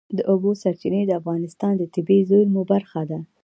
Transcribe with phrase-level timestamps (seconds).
[0.17, 3.19] د اوبو سرچینې د افغانستان د طبیعي زیرمو برخه ده.